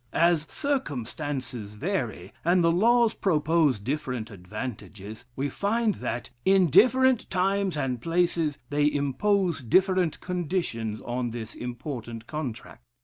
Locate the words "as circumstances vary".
0.13-2.33